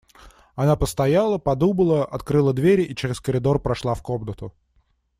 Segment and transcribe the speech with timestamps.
[0.55, 4.51] Она постояла, подумала, открыла дверь и через коридор прошла в комнату.